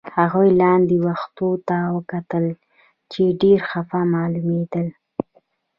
هغې 0.15 0.47
لاندې 0.61 0.95
و 1.05 1.07
ختو 1.21 1.49
ته 1.67 1.77
وکتل، 1.95 2.45
چې 3.11 3.21
ډېر 3.41 3.59
خپه 3.69 3.99
معلومېدل. 4.13 4.87